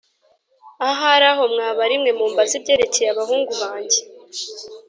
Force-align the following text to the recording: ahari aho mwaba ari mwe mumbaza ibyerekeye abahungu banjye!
ahari 0.89 1.25
aho 1.31 1.43
mwaba 1.53 1.79
ari 1.85 1.95
mwe 2.01 2.11
mumbaza 2.17 2.53
ibyerekeye 2.59 3.07
abahungu 3.11 3.51
banjye! 3.61 3.99